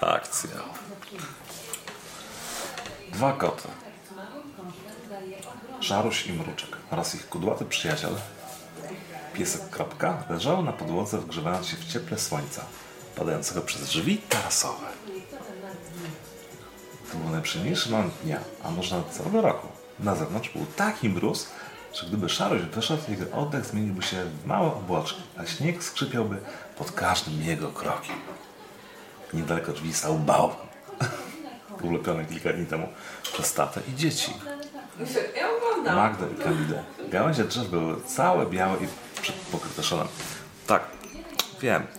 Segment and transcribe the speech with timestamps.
[0.00, 0.50] Akcja.
[3.12, 3.68] Dwa koty.
[5.80, 8.10] Szaruś i Mruczek oraz ich kudłaty przyjaciel,
[9.34, 12.64] piesek Kropka, leżały na podłodze wgrzewając się w cieple słońca,
[13.16, 14.86] padającego przez drzwi tarasowe.
[17.12, 19.68] To był najprzyjemniejszy moment dnia, a może nawet całego roku.
[20.00, 21.48] Na zewnątrz był taki mróz,
[21.94, 26.36] że gdyby szarość wyszedł, jego oddech zmieniłby się w małe obłoczki, a śnieg skrzypiałby
[26.78, 28.16] pod każdym jego krokiem.
[29.32, 30.66] Niedaleko drzwi stał bałwan,
[31.82, 32.88] ulepiony kilka dni temu
[33.22, 34.32] przez tatę i dzieci.
[35.36, 35.96] Ja oglądam.
[35.96, 36.82] Magdę i Kamidę.
[37.08, 38.88] Gałęzie drzew były całe białe i
[39.52, 40.08] pokryte szonem.
[40.66, 40.82] Tak,
[41.60, 41.86] wiem,